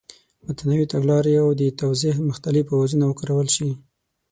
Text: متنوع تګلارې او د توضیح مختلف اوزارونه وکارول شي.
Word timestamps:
متنوع 0.45 0.81
تګلارې 0.93 1.33
او 1.43 1.49
د 1.61 1.63
توضیح 1.81 2.15
مختلف 2.29 2.65
اوزارونه 2.71 3.05
وکارول 3.07 3.47
شي. 3.55 3.69